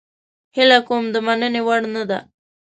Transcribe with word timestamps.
هیله 0.55 0.79
کوم 0.87 1.03
د 1.13 1.15
مننې 1.25 1.61
وړ 1.67 1.81
نه 1.95 2.03
ده. 2.09 2.19